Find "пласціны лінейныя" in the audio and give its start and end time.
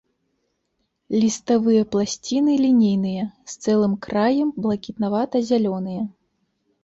1.95-3.23